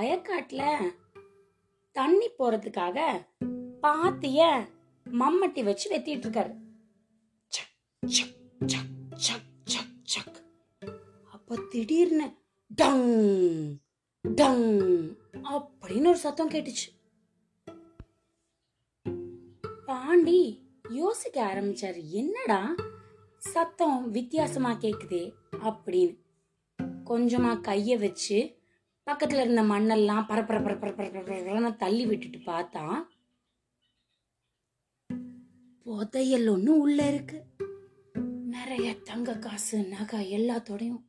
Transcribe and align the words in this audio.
வயக்காட்டுல 0.00 0.90
தண்ணி 1.92 2.28
போறதுக்காக 2.38 3.26
பாத்திய 3.82 4.68
மம்மட்டி 5.04 5.64
வச்சு 5.64 5.96
வெத்திட்டு 5.96 6.20
இருக்காரு. 6.20 6.54
சக், 7.48 8.28
சக், 9.66 9.92
சக், 10.02 10.42
அப்ப 11.30 11.56
திடீர்னு 11.68 12.34
டங் 12.66 13.78
டங் 14.22 15.16
அப்படின்னு 15.32 16.06
ஒரு 16.06 16.16
சத்தம் 16.16 16.50
கேட்டுச்சு. 16.50 17.00
பாண்டி 19.86 20.68
யோசிக்க 20.88 21.54
ஆரம்பிச்சாரு 21.54 22.08
என்னடா 22.08 22.74
சத்தம் 23.38 24.10
வித்தியாசமா 24.10 24.72
கேக்குதே? 24.72 25.32
அப்படின்னு. 25.50 26.18
கொஞ்சமா 27.04 27.60
கைய 27.60 27.98
வச்சு 27.98 28.59
பக்கத்தில் 29.02 29.38
இருந்த 29.38 29.62
மண்ணெல்லாம் 29.62 30.24
பரப்பர 30.28 30.62
பரப்பர 30.62 30.90
பரப்பரன்னு 30.90 31.76
தள்ளி 31.76 32.06
விட்டுட்டு 32.06 32.38
பார்த்தா 32.38 33.06
புதையல் 35.84 36.48
ஒன்று 36.48 36.78
உள்ள 36.78 37.06
இருக்கு. 37.06 37.44
நிறைய 38.46 38.96
தங்க 38.96 39.38
காசு 39.38 39.82
நகை 39.82 40.38
எல்லாத்தோடையும். 40.38 41.02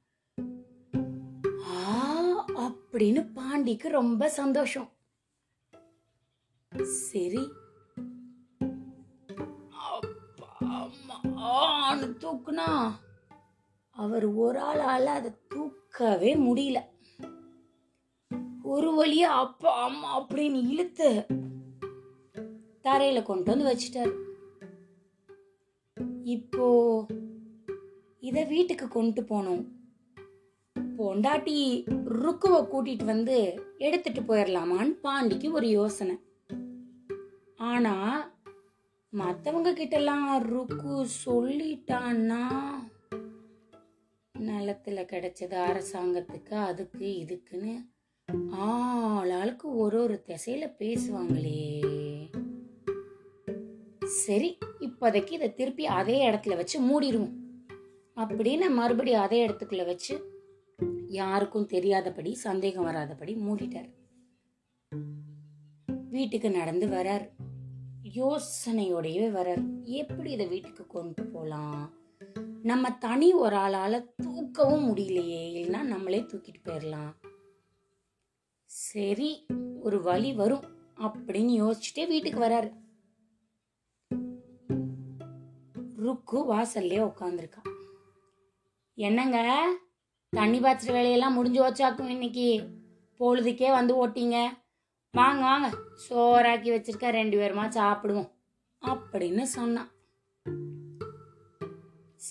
ஆ 1.65 2.45
அப்படின்னு 2.47 3.29
பாண்டிக்கு 3.35 3.87
ரொம்ப 3.87 4.29
சந்தோஷம். 4.29 4.89
சரி. 6.83 7.51
அப்பா, 9.69 10.57
அம்மா, 10.59 11.95
தூக்குனா 11.95 12.91
அவர் 13.89 14.25
ஒரு 14.25 14.59
ஆளால 14.59 15.03
அதை 15.03 15.31
தூக்கவே 15.47 16.35
முடியல. 16.35 16.89
ஒரு 18.73 18.89
வழியா 18.97 19.31
அப்பா 19.43 19.69
அம்மா 19.83 20.09
அப்படின்னு 20.21 20.59
இழுத்து 20.69 21.07
தரையில 22.83 23.23
கொண்டு 23.23 23.47
வந்து 23.51 23.65
வச்சிட்டாரு. 23.69 24.13
இப்போ 26.23 26.67
இத 28.19 28.43
வீட்டுக்கு 28.43 28.87
கொண்டு 28.87 29.23
போகணும். 29.23 29.63
பொண்டாட்டி 30.97 31.57
ருக்குவ 32.23 32.55
கூட்டிட்டு 32.73 33.05
வந்து 33.05 33.37
எடுத்துட்டு 33.77 34.21
போயிடலாமான்னு 34.21 34.93
பாண்டிக்கு 35.03 35.51
ஒரு 35.51 35.69
யோசனை. 35.69 36.15
ஆனா 37.71 37.95
மத்தவங்க 39.13 39.71
கிட்டலாம் 39.71 40.27
ருக்கு 40.53 40.93
சொல்லிட்டான்னா 41.25 42.43
நிலத்துல 44.35 44.99
கிடைச்சது 45.13 45.57
அரசாங்கத்துக்கு 45.69 46.53
அதுக்கு 46.69 47.05
இதுக்குன்னு 47.23 47.73
ஆளாளுக்கு 48.51 49.75
ஒரு 49.77 50.01
ஒரு 50.01 50.23
திசையில 50.27 50.71
பேசுவாங்களே. 50.79 51.79
சரி 54.05 54.57
இப்போதைக்கு 54.79 55.31
இதை 55.31 55.53
திருப்பி 55.53 55.85
அதே 55.85 56.29
இடத்துல 56.29 56.55
வச்சு 56.55 56.79
மூடிடுவோம் 56.79 57.31
அப்படின்னு 58.15 58.69
மறுபடியும் 58.69 59.21
அதே 59.21 59.47
இடத்துக்குள்ள 59.47 59.85
வச்சு 59.85 60.43
யாருக்கும் 61.07 61.65
தெரியாதபடி 61.65 62.35
சந்தேகம் 62.35 62.85
வராதபடி 62.85 63.35
மூடிட்டார். 63.35 63.89
வீட்டுக்கு 66.09 66.51
நடந்து 66.51 66.87
வரார். 66.87 67.29
யோசனையோடையவே 68.15 69.29
வரார். 69.31 69.83
எப்படி 69.83 70.31
இதை 70.31 70.47
வீட்டுக்கு 70.47 70.87
கொண்டு 70.87 71.25
போகலாம் 71.25 71.93
நம்ம 72.63 72.91
தனி 72.91 73.33
ஒரு 73.33 73.55
ஆளால் 73.55 74.13
தூக்கவும் 74.23 74.87
முடியலையே. 74.87 75.53
இல்லைன்னா 75.53 75.81
நம்மளே 75.81 76.21
தூக்கிட்டு 76.21 76.61
போயிடலாம் 76.63 77.13
சரி 78.91 79.45
ஒரு 79.83 80.01
வழி 80.01 80.33
வரும் 80.33 80.63
அப்படின்னு 80.97 81.53
யோசிச்சுட்டே 81.61 82.07
வீட்டுக்கு 82.07 82.39
வராரு. 82.39 82.69
ருக்கு 85.95 86.37
வாசல்லே 86.53 86.97
உட்காந்துருக்கா 87.09 87.61
என்னங்க 88.93 89.37
தண்ணி 90.29 90.59
பாய்ச்சிற 90.59 90.91
வேலையெல்லாம் 90.91 91.33
முடிஞ்சு 91.33 91.61
வச்சாக்கும் 91.67 92.09
இன்னைக்கு? 92.09 92.67
பொழுதுக்கே 93.19 93.69
வந்து 93.69 94.07
ஓட்டிங்க. 94.07 94.37
வாங்க 95.11 95.41
வாங்க 95.41 95.69
சோறாக்கி 96.09 96.69
வச்சிருக்க 96.73 97.09
ரெண்டு 97.09 97.37
பேருமா 97.37 97.67
சாப்பிடுவோம் 97.77 98.31
அப்படின்னு 98.81 99.41
சொன்னான். 99.41 99.91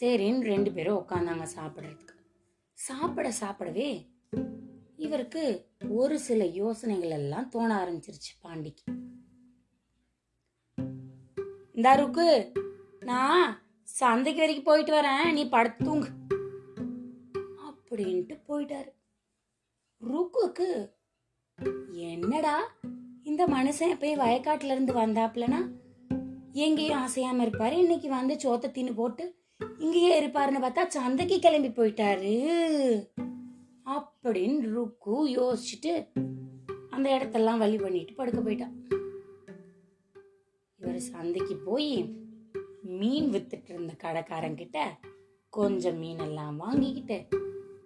சரின்னு 0.01 0.41
ரெண்டு 0.41 0.73
பேரும் 0.73 0.97
உட்காந்தாங்க 0.97 1.47
சாப்பிட்றதுக்கு. 1.57 2.17
சாப்பிட 2.73 3.33
சாப்பிடவே 3.41 4.09
இவருக்கு 5.00 5.43
ஒரு 5.88 6.19
சில 6.19 6.44
யோசனைகள் 6.44 7.11
எல்லாம் 7.11 7.49
தோண 7.49 7.69
ஆரம்பிச்சிருச்சு 7.83 8.33
பாண்டிக்கு. 8.43 8.83
இந்த 11.72 11.94
ருக்கு 11.94 12.53
நான் 13.00 13.62
சந்தைக்கு 13.83 14.41
வரைக்கும் 14.41 14.69
போயிட்டு 14.71 14.93
வரேன் 14.93 15.33
நீ 15.33 15.49
படுத்து 15.49 15.84
தூங்கு. 15.84 16.09
அப்படின்ட்டு 17.69 18.37
போயிட்டாரு. 18.49 18.91
ருக்குக்கு 20.10 20.69
என்னடா 21.89 22.56
இந்த 23.22 23.47
மனுஷன் 23.47 24.00
போய் 24.00 24.16
வயக்காட்டுல 24.16 24.72
இருந்து 24.72 24.94
வந்தாப்லனா 24.94 25.60
எங்கேயும் 26.53 27.03
அசையாம 27.06 27.44
இருப்பாரு. 27.47 27.72
இன்னைக்கு 27.72 28.09
வந்து 28.09 28.34
சோத்த 28.34 28.71
தின்னு 28.77 28.94
போட்டு 28.94 29.34
இங்கேயே 29.78 30.12
இருப்பாருன்னு 30.21 30.65
பார்த்தா 30.66 30.87
சந்தைக்கு 30.87 31.39
கிளம்பி 31.39 31.69
போயிட்டாரு. 31.69 32.37
அப்படின்னு 33.91 34.61
ருக்கு 34.61 35.15
யோசிச்சுட்டு 35.28 35.93
அந்த 36.91 37.06
இடத்தெல்லாம் 37.17 37.59
வழி 37.59 37.77
பண்ணிட்டு 37.77 38.15
படுக்க 38.15 38.41
போயிட்டான் 38.41 38.75
இவர் 40.77 40.99
சந்தைக்கு 40.99 41.56
போய் 41.56 42.15
மீன் 42.83 43.31
வித்துட்டு 43.33 43.71
இருந்த 43.71 43.97
கடைக்காரங்கிட்ட 44.03 44.78
கொஞ்சம் 45.49 45.99
மீனெல்லாம் 45.99 46.56
வாங்கிக்கிட்டு 46.56 47.39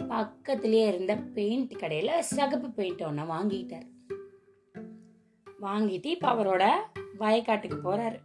பக்கத்திலேயே 0.08 0.86
இருந்த 0.88 1.16
பெயிண்ட் 1.16 1.72
கடையில 1.72 2.18
சகப்பு 2.18 2.70
பெயிண்ட் 2.70 3.00
ஒன்ன 3.00 3.24
வாங்கிக்கிட்டார். 3.32 3.88
வாங்கிட்டு 5.62 6.06
இப்ப 6.06 6.32
அவரோட 6.32 6.64
வயக்காட்டுக்கு 7.18 7.78
போறாரு. 7.84 8.18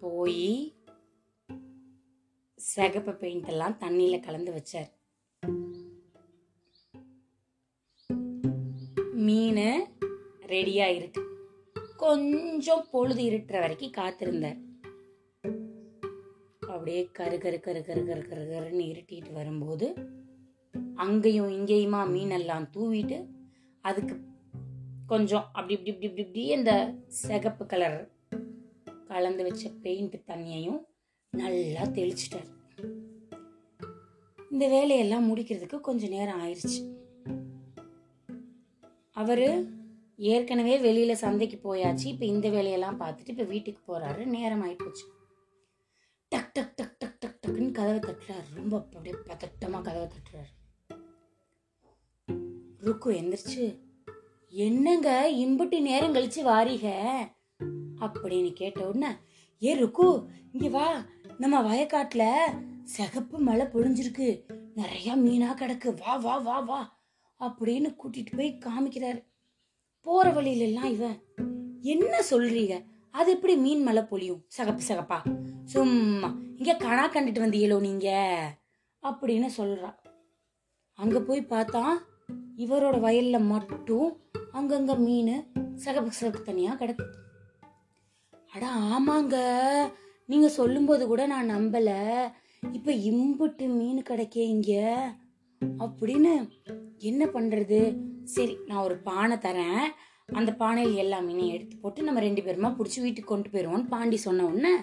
போய் 0.00 0.76
சிகப்பு 2.54 3.12
பெயிண்ட் 3.12 3.48
எல்லாம் 3.48 3.76
தண்ணியில 3.80 4.22
கலந்து 4.22 4.52
வச்சார். 4.52 4.90
மீன் 9.58 9.86
ரெடியா 10.46 10.86
இருக்கு. 10.94 11.22
கொஞ்சம் 11.96 12.86
பொழுது 12.90 13.22
இருட்டுற 13.22 13.60
வரைக்கும் 13.60 13.90
காத்திருந்தார் 13.90 14.58
அப்படியே 16.60 17.08
கரு 17.12 17.38
கரு 17.38 17.60
கரு 17.60 17.84
கரு 17.84 18.04
கரு 18.04 18.26
கரு 18.28 18.40
கருன்னு 18.40 18.80
இருட்டிட்டு 18.80 19.32
வரும்போது 19.32 19.94
அங்கேயும் 20.94 21.48
இங்கேயுமா 21.48 22.10
மீனெல்லாம் 22.10 22.70
தூவிட்டு 22.76 23.26
அதுக்கு 23.80 24.20
கொஞ்சம் 25.06 25.44
அப்படி 25.52 25.72
இப்படி 25.72 25.90
இப்படி 25.90 26.06
இப்படி 26.06 26.28
இப்படி 26.28 26.44
இந்த 26.46 26.94
சிகப்பு 27.06 27.66
கலர் 27.66 28.10
கலந்து 29.06 29.42
வச்ச 29.42 29.70
பெயிண்ட் 29.82 30.22
தண்ணியையும் 30.26 30.80
நல்லா 31.30 31.82
தெளிச்சிட்டார். 31.82 32.48
இந்த 34.50 34.68
வேலையெல்லாம் 34.68 35.36
முடிக்கிறதுக்கு 35.36 35.80
கொஞ்சம் 35.80 36.10
நேரம் 36.10 36.40
ஆயிடுச்சு 36.40 36.97
அவர் 39.18 39.48
ஏற்கனவே 40.16 40.78
வெளியில் 40.78 41.14
சந்தைக்கு 41.14 41.58
போயாச்சு. 41.64 42.04
இப்போ 42.04 42.24
இந்த 42.24 42.48
வேலையெல்லாம் 42.48 43.00
பார்த்துட்டு 43.00 43.28
இப்போ 43.28 43.42
வீட்டுக்கு 43.42 43.82
போகிறாரு 43.86 44.24
நேரம் 44.24 44.64
ஆயிப்போச்சு 44.64 45.06
டக் 46.28 46.52
டக் 46.52 46.74
டக் 46.76 46.98
டக் 46.98 47.18
டக் 47.18 47.38
டக்குன்னு 47.46 47.72
கதவை 47.72 47.98
தட்டுறாரு. 47.98 48.54
ரொம்ப 48.54 48.76
அப்படியே 48.76 49.14
பதட்டமாக 49.26 49.82
கதவை 49.82 50.08
தட்டுறாரு. 50.08 50.52
ருக்கு 52.78 53.12
எந்திரிச்சு 53.12 53.78
என்னங்க 54.50 55.28
இம்புட்டு 55.32 55.80
நேரம் 55.80 56.14
கழிச்சு 56.14 56.42
வாரிக? 56.44 56.86
அப்படின்னு 58.00 58.52
கேட்ட 58.52 58.88
உடனே 58.88 59.14
ஏ 59.62 59.74
ருக்கு 59.74 60.24
இங்கே 60.52 60.68
வா. 60.68 61.04
நம்ம 61.38 61.62
வயக்காட்டில் 61.62 62.84
சிகப்பு 62.84 63.38
மழை 63.38 63.66
பொழிஞ்சிருக்கு. 63.66 64.28
நிறையா 64.76 65.12
மீனாக 65.24 65.58
கிடக்கு. 65.60 65.96
வா 65.98 66.16
வா 66.16 66.36
வா 66.36 66.58
வா. 66.60 66.97
அப்படின்னு 67.40 67.96
கூட்டிட்டு 67.96 68.36
போய் 68.36 68.58
காமிக்கிறாரு. 68.66 69.24
போற 70.00 70.30
வழியில 70.30 70.64
எல்லாம் 70.64 70.92
இவன் 70.92 71.22
என்ன 71.80 72.22
சொல்றீங்க? 72.30 72.84
அது 73.10 73.30
எப்படி 73.30 73.56
மீன் 73.56 73.82
மலை 73.82 74.02
பொழியும்? 74.02 74.44
சகப்பு 74.46 74.82
சகப்பா? 74.88 75.18
சும்மா 75.64 76.36
இங்க 76.56 76.74
கணா 76.74 77.16
கண்டுட்டு 77.16 77.46
வந்தீங்களோ 77.46 77.80
நீங்க? 77.80 78.08
அப்படின்னு 79.02 79.48
சொல்றா. 79.56 79.94
அங்க 80.94 81.20
போய் 81.20 81.46
பார்த்தா 81.50 81.98
இவரோட 82.56 82.98
வயல்ல 83.00 83.40
மட்டும் 83.40 84.20
அங்கங்க 84.52 84.98
மீன் 84.98 85.52
சகப்பு 85.74 86.12
சகப்பு 86.12 86.42
தனியா 86.42 86.72
கிடக்கு. 86.74 87.04
அட 88.52 88.66
ஆமாங்க. 88.74 89.36
நீங்க 90.26 90.48
சொல்லும்போது 90.48 91.06
கூட 91.06 91.26
நான் 91.26 91.50
நம்பல. 91.50 92.18
இப்ப 92.72 92.92
இம்புட்டு 92.92 93.66
மீன் 93.66 94.02
கிடைக்கே 94.02 94.36
இங்க 94.36 95.02
அப்படின்னு 95.78 96.48
என்ன 96.98 97.24
பண்ணுறது 97.24 97.98
சரி 98.24 98.56
நான் 98.66 98.82
ஒரு 98.82 98.96
பானை 98.96 99.36
தரேன். 99.36 99.86
அந்த 100.26 100.52
பானையில் 100.52 100.94
எல்லா 100.94 101.20
மீனையும் 101.20 101.52
எடுத்து 101.52 101.76
போட்டு 101.76 102.02
நம்ம 102.02 102.20
ரெண்டு 102.20 102.42
பேருமா 102.42 102.70
பிடிச்சி 102.74 103.00
வீட்டுக்கு 103.00 103.24
கொண்டு 103.24 103.48
போயிடுவோம்னு 103.48 103.88
பாண்டி 103.88 104.16
சொன்ன 104.16 104.46
உடனே 104.46 104.76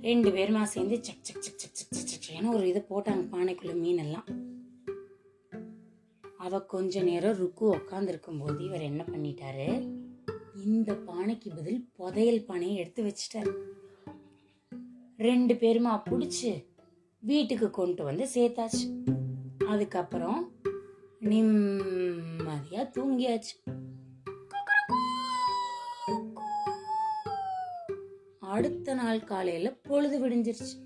ரெண்டு 0.00 0.30
பேருமா 0.30 0.62
சேர்ந்து 0.62 1.04
சக் 1.04 1.22
சக் 1.22 1.40
சக் 1.40 1.56
சக் 1.56 1.92
சக் 1.92 2.06
சக் 2.06 2.40
ஏன்னா 2.40 2.54
ஒரு 2.54 2.68
இதை 2.68 2.84
போட்டாங்க 2.90 3.24
பானைக்குள்ள 3.32 3.74
மீன் 3.74 3.96
எல்லாம் 3.96 4.24
அவ 6.38 6.60
கொஞ்ச 6.60 7.02
நேரம் 7.02 7.36
ருக்கு 7.36 7.76
உக்காந்துருக்கும் 7.76 8.38
போது 8.38 8.64
இவர் 8.64 8.80
என்ன 8.80 9.04
பண்ணிட்டாரு? 9.12 9.90
இந்த 10.64 10.94
பானைக்கு 10.94 11.54
பதில் 11.56 11.88
புதையல் 11.92 12.44
பானையை 12.44 12.76
எடுத்து 12.76 13.04
வச்சிட்டாரு. 13.04 13.52
ரெண்டு 15.16 15.54
பேருமா 15.54 16.02
பிடிச்சி 16.10 16.64
வீட்டுக்கு 17.18 17.70
கொண்டு 17.70 18.04
வந்து 18.04 18.26
சேர்த்தாச்சு. 18.34 18.84
அதுக்கப்புறம் 19.68 20.52
நிம்மதியா 21.20 22.88
தூங்கியாச்சு. 22.92 23.56
அடுத்த 28.40 28.94
நாள் 28.94 29.24
காலையில 29.24 29.70
பொழுது 29.70 30.28
விடிஞ்சிருச்சு. 30.28 30.82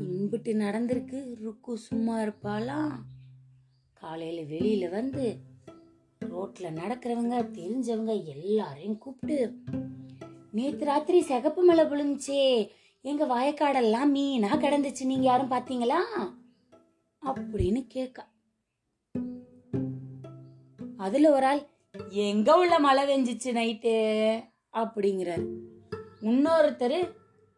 இம்பிட்டு 0.00 0.52
நடந்திருக்கு. 0.54 1.34
ருக்கு 1.34 1.78
சும்மா 1.78 2.18
இருப்பாளா? 2.18 2.90
காலையில 3.92 4.56
வெளியில 4.56 4.90
வந்து 4.90 5.36
ரோட்ல 6.24 6.62
நடக்கிறவங்க 6.62 7.50
தெரிஞ்சவங்க 7.50 8.24
எல்லாரையும் 8.24 8.98
கூப்பிட்டு 8.98 9.54
நேத்து 10.52 10.84
ராத்திரி 10.84 11.20
சிகப்பு 11.22 11.62
மலை 11.62 11.84
விழுந்துச்சே. 11.84 12.70
எங்க 13.00 13.26
வயக்காடெல்லாம் 13.26 14.16
மீனா 14.16 14.58
கிடந்துச்சு. 14.58 15.04
நீங்க 15.04 15.24
யாரும் 15.24 15.50
பாத்தீங்களா 15.50 15.98
அப்படின்னு 17.26 17.86
கேட்க 17.88 18.28
அதுல 20.96 21.32
ஒரு 21.32 21.46
ஆள் 21.46 21.66
எங்க 22.08 22.56
உள்ள 22.56 22.78
மழை 22.78 23.04
வெஞ்சிச்சு 23.08 23.46
நைட்டு? 23.46 23.94
அப்படிங்கிறாரு. 24.72 25.46
இன்னொருத்தர் 26.20 27.12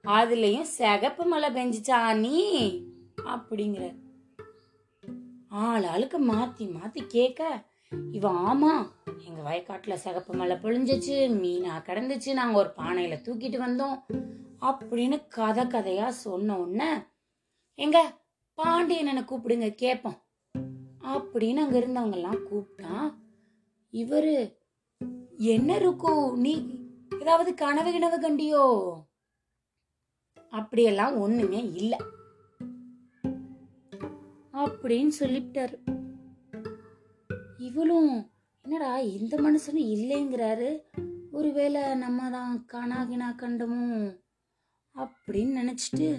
அதுலயும் 0.07 0.63
சிகப்பு 0.63 1.25
மழை 1.25 1.51
பெஞ்சிச்சா 1.51 2.19
நீ 2.19 2.69
அப்படிங்கிறார். 3.17 3.99
ஆள் 5.49 5.85
ஆளுக்கு 5.85 6.27
மாத்தி 6.27 6.71
மாத்தி 6.71 7.07
கேட்க 7.07 7.65
இவன் 8.13 8.35
ஆமா 8.35 8.91
எங்க 9.27 9.51
வயக்காட்டுல 9.51 9.95
சிகப்பு 9.95 10.35
மழை 10.35 10.57
பொழிஞ்சிச்சு 10.57 11.15
மீனா 11.45 11.83
கிடந்துச்சு 11.83 12.33
நாங்க 12.33 12.59
ஒரு 12.59 12.73
பானையில 12.77 13.15
தூக்கிட்டு 13.23 13.59
வந்தோம். 13.59 14.03
அப்படின்னு 14.61 15.29
கதை 15.29 15.65
கதையா 15.65 16.09
சொன்ன 16.09 16.59
உடனே 16.59 17.01
எங்க 17.75 18.22
பாண்டியனனை 18.57 19.25
கூப்பிடுங்க 19.25 19.75
கேட்போம் 19.75 20.23
அப்படின்னு 21.01 21.55
அங்க 21.55 21.79
இருந்தவங்கெல்லாம் 21.79 22.39
கூப்பிட்டா 22.51 23.15
இவரு 23.93 24.57
என்ன 25.37 25.77
இருக்கும் 25.77 26.41
நீ 26.41 26.81
ஏதாவது 27.21 27.55
கனவு 27.55 27.91
கிணவு 27.91 28.19
கண்டியோ? 28.21 28.93
அப்படியெல்லாம் 30.51 31.17
ஒண்ணுமே 31.17 31.71
இல்ல. 31.73 31.97
அப்படின்னு 34.53 35.11
சொல்லிவிட்டாரு. 35.19 35.79
இவளும் 37.57 38.31
என்னடா 38.63 38.99
இந்த 38.99 39.37
மனுஷனும் 39.37 39.87
இல்லைங்கிறாரு. 39.95 40.81
ஒருவேளை 41.33 41.95
நம்ம 41.95 42.31
தான் 42.31 42.67
காணாகினா 42.73 43.35
கண்டமோ? 43.35 44.13
அப்படின்னு 44.95 45.61
நினைச்சிட்டு 45.61 46.19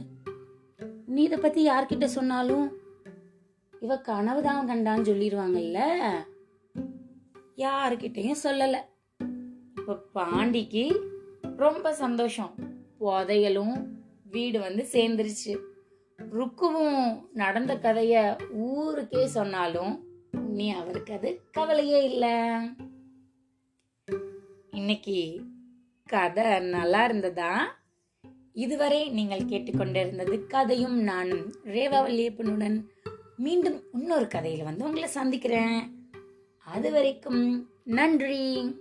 நீ 1.14 1.24
இதை 1.24 1.38
பத்தி 1.38 1.70
யார்கிட்ட 1.70 2.06
சொன்னாலும்? 2.06 2.72
இவ 3.80 3.98
கனவு 3.98 4.42
தான் 4.42 4.70
கண்டான்னு 4.70 5.06
சொல்லிடுவாங்கல்ல? 5.06 5.80
யாருக்கிட்டையும் 7.58 8.36
சொல்லல. 8.44 8.78
இப்ப 9.78 9.98
பாண்டிக்கு 10.16 11.10
ரொம்ப 11.58 11.94
சந்தோஷம். 11.94 12.56
புதையலும் 13.00 13.88
வீடு 14.24 14.60
வந்து 14.60 14.86
சேர்ந்துருச்சு. 14.92 15.58
ருக்குவும் 16.32 17.22
நடந்த 17.34 17.76
கதைய 17.76 18.42
ஊருக்கே 18.52 19.26
சொன்னாலும் 19.26 20.08
நீ 20.48 20.70
அவருக்கு 20.72 21.14
அது 21.14 21.42
கவலையே 21.52 22.04
இல்லை. 22.04 22.34
இன்னைக்கு 24.72 25.42
கதை 26.06 26.60
நல்லா 26.60 27.06
இருந்ததா? 27.06 27.82
இதுவரை 28.54 29.10
நீங்கள் 29.10 29.40
கேட்டுக்கொண்டிருந்தது 29.40 30.48
கதையும் 30.48 31.02
நானும் 31.02 31.52
ரேவா 31.66 32.02
வல்லியப்பனுடன். 32.06 32.84
மீண்டும் 33.38 33.84
இன்னொரு 33.94 34.28
கதையில் 34.28 34.64
வந்து 34.64 34.86
உங்களை 34.86 35.10
சந்திக்கிறேன். 35.10 36.08
அது 36.58 36.92
வரைக்கும் 36.92 37.70
நன்றி. 37.84 38.76